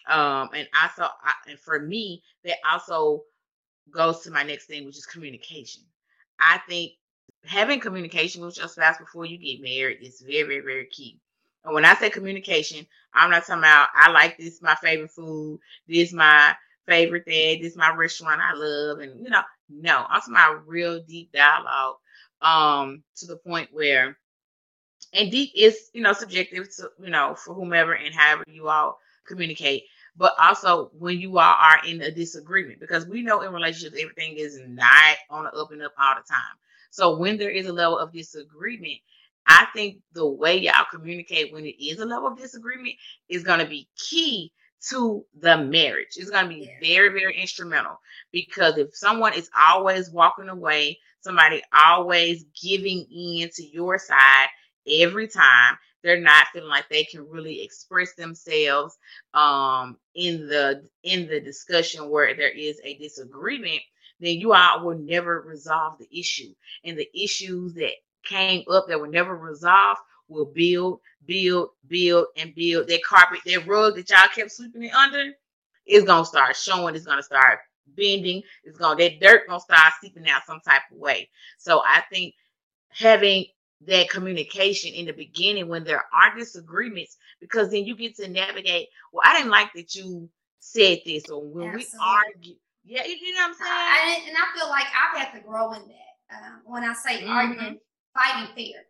[0.08, 1.14] Um, and I thought,
[1.48, 3.24] and for me, that also
[3.92, 5.84] goes to my next thing, which is communication.
[6.40, 6.94] I think
[7.46, 11.20] having communication with your spouse before you get married is very, very, very key.
[11.66, 15.60] And when I say communication, I'm not talking about I like this my favorite food,
[15.88, 16.56] this my
[16.90, 21.32] favorite thing, this is my restaurant I love, and you know, no, I'm real deep
[21.32, 21.96] dialogue,
[22.42, 24.18] um, to the point where
[25.14, 29.00] and deep is, you know, subjective to, you know, for whomever and however you all
[29.28, 29.84] communicate
[30.16, 34.36] but also when you all are in a disagreement because we know in relationships everything
[34.38, 36.58] is not on the up and up all the time.
[36.92, 39.00] So when there is a level of disagreement
[39.48, 42.96] i think the way y'all communicate when it is a level of disagreement
[43.30, 46.96] is going to be key to the marriage it's going to be yeah.
[46.96, 48.00] very very instrumental
[48.32, 54.48] because if someone is always walking away somebody always giving in to your side
[54.88, 58.98] every time they're not feeling like they can really express themselves
[59.34, 63.82] um, in the in the discussion where there is a disagreement
[64.20, 69.00] then you all will never resolve the issue and the issues that came up that
[69.00, 74.28] were never resolved will build build build and build that carpet that rug that y'all
[74.34, 75.32] kept sweeping it under
[75.86, 77.60] is gonna start showing it's gonna start
[77.96, 82.02] bending it's gonna that dirt gonna start seeping out some type of way so i
[82.12, 82.34] think
[82.90, 83.46] having
[83.86, 88.88] that communication in the beginning when there are disagreements because then you get to navigate
[89.12, 91.90] well i didn't like that you said this or when Absolutely.
[91.94, 95.32] we argue yeah you know what i'm saying I, and i feel like i've had
[95.34, 97.30] to grow in that um, when i say mm-hmm.
[97.30, 97.80] arguing
[98.14, 98.84] fighting fair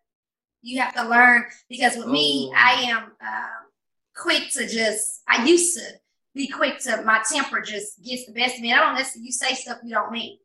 [0.62, 3.50] you have to learn because with me i am um,
[4.16, 5.86] quick to just i used to
[6.36, 9.32] be quick to my temper just gets the best of me i don't listen you
[9.32, 10.38] say stuff you don't mean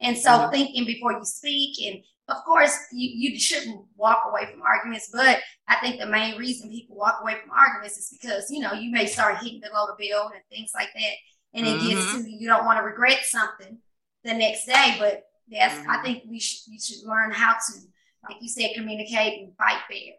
[0.00, 0.52] and so mm-hmm.
[0.52, 5.38] thinking before you speak and of course, you, you shouldn't walk away from arguments, but
[5.68, 8.90] I think the main reason people walk away from arguments is because, you know, you
[8.90, 11.12] may start hitting below the belt and things like that.
[11.54, 11.88] And it mm-hmm.
[11.88, 13.78] gets to you don't want to regret something
[14.24, 14.96] the next day.
[14.98, 15.90] But that's, mm-hmm.
[15.90, 17.80] I think we should, you should learn how to,
[18.28, 20.14] like you said, communicate and fight fair.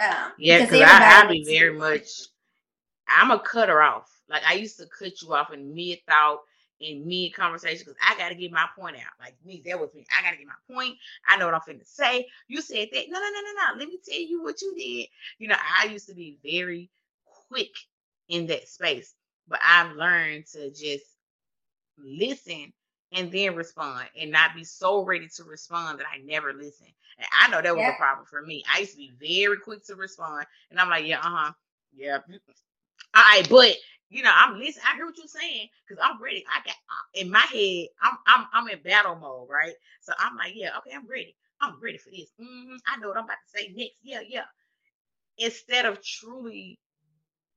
[0.00, 2.08] Um, yeah, because I, I be very much,
[3.08, 4.10] I'm a cutter off.
[4.28, 6.40] Like I used to cut you off in mid thought
[6.82, 9.12] in mid conversation because I got to get my point out.
[9.20, 10.04] Like me, that was me.
[10.16, 10.96] I got to get my point.
[11.26, 12.26] I know what I'm finna say.
[12.48, 13.04] You said that.
[13.08, 13.78] No, no, no, no, no.
[13.78, 15.06] Let me tell you what you did.
[15.38, 16.90] You know, I used to be very
[17.48, 17.72] quick
[18.28, 19.14] in that space,
[19.48, 21.04] but I've learned to just
[21.98, 22.72] listen
[23.12, 26.86] and then respond and not be so ready to respond that I never listen.
[27.18, 27.94] And I know that was yeah.
[27.94, 28.64] a problem for me.
[28.72, 31.52] I used to be very quick to respond, and I'm like, yeah, uh huh,
[31.94, 32.18] yeah.
[33.14, 33.76] All right, but
[34.10, 34.84] you know, I'm listening.
[34.90, 36.44] I hear what you're saying because I'm ready.
[36.48, 36.76] I got
[37.14, 39.74] in my head, I'm I'm I'm in battle mode, right?
[40.00, 41.36] So I'm like, yeah, okay, I'm ready.
[41.60, 42.30] I'm ready for this.
[42.40, 42.76] Mm-hmm.
[42.86, 43.96] I know what I'm about to say next.
[44.02, 44.44] Yeah, yeah.
[45.38, 46.78] Instead of truly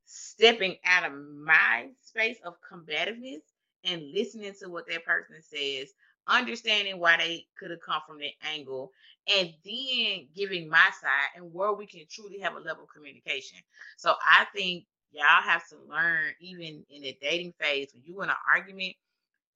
[0.06, 3.42] stepping out of my space of combativeness
[3.86, 5.90] and listening to what that person says,
[6.28, 8.92] understanding why they could have come from that angle,
[9.36, 13.60] and then giving my side and where we can truly have a level of communication.
[13.98, 18.30] So I think y'all have to learn, even in the dating phase, when you in
[18.30, 18.96] an argument,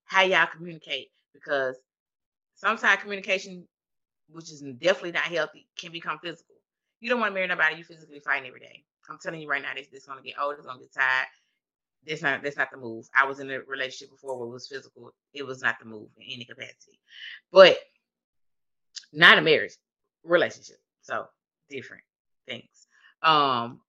[0.05, 1.75] how y'all communicate because
[2.55, 3.67] sometimes communication,
[4.29, 6.55] which is definitely not healthy, can become physical.
[6.99, 8.83] You don't want to marry nobody you physically fighting every day.
[9.09, 11.27] I'm telling you right now, this this gonna get old, it's gonna get tired.
[12.07, 13.07] That's not that's not the move.
[13.13, 15.13] I was in a relationship before where it was physical.
[15.33, 16.99] It was not the move in any capacity.
[17.51, 17.77] But
[19.11, 19.73] not a marriage
[20.23, 20.77] relationship.
[21.01, 21.25] So
[21.69, 22.03] different
[22.47, 22.87] things.
[23.21, 23.81] Um,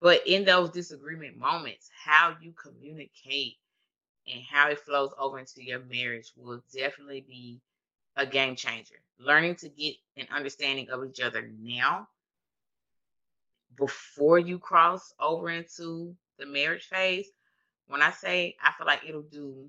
[0.00, 3.56] but in those disagreement moments, how you communicate
[4.32, 7.60] and how it flows over into your marriage will definitely be
[8.16, 8.96] a game changer.
[9.18, 12.08] Learning to get an understanding of each other now
[13.76, 17.28] before you cross over into the marriage phase.
[17.88, 19.68] When I say I feel like it'll do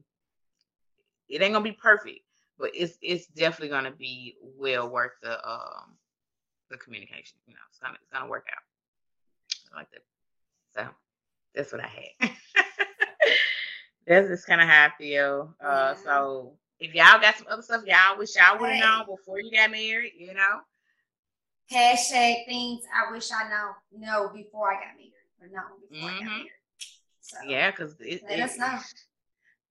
[1.30, 2.22] it ain't gonna be perfect,
[2.58, 5.98] but it's it's definitely gonna be well worth the um
[6.70, 7.38] the communication.
[7.46, 9.74] You know, it's gonna it's gonna work out.
[9.74, 10.04] I like that.
[10.76, 10.88] So
[11.56, 12.32] that's what I had.
[14.08, 15.56] that's just kind of how I feel.
[15.64, 19.42] Uh, so if y'all got some other stuff y'all wish y'all would have known before
[19.42, 20.62] you got married, you know.
[21.72, 25.12] Hashtag things I wish I know know before I got married
[25.42, 25.48] or
[25.90, 26.28] before mm-hmm.
[26.28, 26.46] I got.
[27.22, 28.78] So, yeah, because it, let it, us know.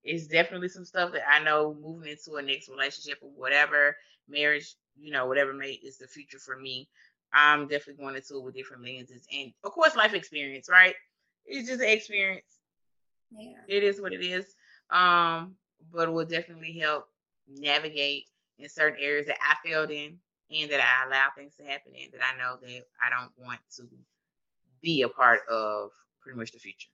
[0.04, 3.96] It's definitely some stuff that I know moving into a next relationship or whatever
[4.30, 6.90] marriage, you know, whatever may is the future for me.
[7.34, 10.96] I'm definitely going into it with different lenses and of course life experience, right?
[11.46, 12.60] It's just an experience.
[13.32, 13.58] Yeah.
[13.68, 14.56] It is what it is.
[14.90, 15.56] Um,
[15.92, 17.06] but it will definitely help
[17.48, 18.26] navigate
[18.58, 20.18] in certain areas that I failed in
[20.52, 23.60] and that I allow things to happen in that I know that I don't want
[23.78, 23.84] to
[24.86, 25.90] be a part of
[26.22, 26.90] pretty much the future.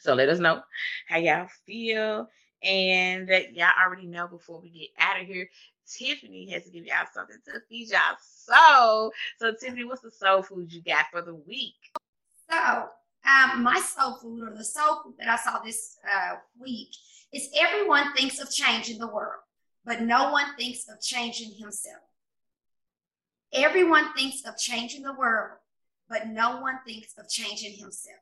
[0.00, 0.60] So let us know
[1.08, 2.28] how y'all feel.
[2.62, 5.48] And that y'all already know before we get out of here,
[5.86, 9.12] Tiffany has to give y'all something to feed y'all soul.
[9.38, 11.74] So, Tiffany, what's the soul food you got for the week?
[12.50, 12.88] So,
[13.26, 16.88] um, my soul food or the soul food that I saw this uh, week
[17.32, 19.42] is everyone thinks of changing the world,
[19.84, 22.02] but no one thinks of changing himself.
[23.52, 25.58] Everyone thinks of changing the world,
[26.08, 28.16] but no one thinks of changing himself.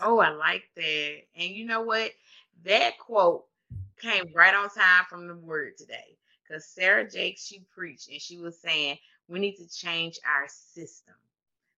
[0.00, 1.16] Oh, I like that.
[1.36, 2.12] And you know what?
[2.64, 3.44] That quote
[4.00, 6.16] came right on time from the word today.
[6.42, 8.96] Because Sarah Jakes, she preached and she was saying
[9.28, 11.14] we need to change our system.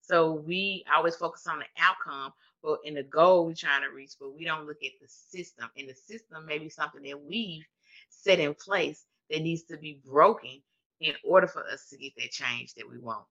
[0.01, 2.33] So we always focus on the outcome,
[2.63, 5.69] but in the goal we're trying to reach, but we don't look at the system.
[5.77, 7.65] And the system may be something that we've
[8.09, 10.61] set in place that needs to be broken
[11.01, 13.25] in order for us to get that change that we want.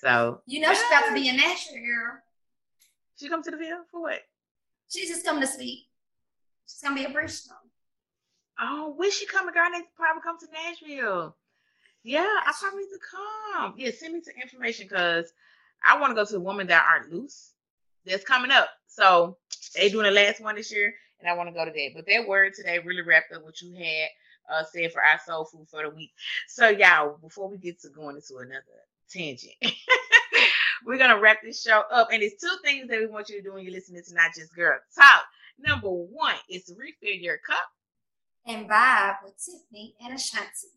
[0.00, 2.18] So you know she's about to be in Nashville, girl.
[3.16, 4.20] She come to the field for what?
[4.88, 5.86] She's just coming to speak.
[6.66, 7.56] She's gonna be a Bristol.
[8.60, 9.70] Oh, when she coming, girl?
[9.70, 11.36] Need probably come to Nashville.
[12.02, 13.74] Yeah, I probably need to come.
[13.76, 15.32] Yeah, send me some information because
[15.84, 17.54] I want to go to the Woman Thou Art Loosed.
[18.06, 18.68] That's coming up.
[18.86, 19.36] So
[19.74, 21.90] they doing the last one this year, and I want to go to that.
[21.94, 24.08] But that word today really wrapped up what you had
[24.50, 26.10] uh, said for our soul food for the week.
[26.46, 28.62] So y'all, before we get to going into another
[29.10, 29.54] tangent.
[30.84, 32.08] we're gonna wrap this show up.
[32.12, 34.34] And it's two things that we want you to do when you're listening to Not
[34.34, 35.24] Just Girl Talk.
[35.58, 37.68] Number one is refill your cup
[38.46, 40.68] and vibe with Tiffany and Ashanti.